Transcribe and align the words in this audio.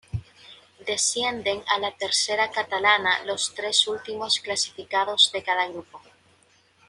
Descienden 0.87 1.61
a 1.67 1.77
la 1.77 1.95
Tercera 1.95 2.49
Catalana 2.49 3.23
los 3.23 3.53
tres 3.53 3.87
últimos 3.87 4.39
clasificados 4.39 5.31
de 5.31 5.43
cada 5.43 5.67
grupo. 5.67 6.01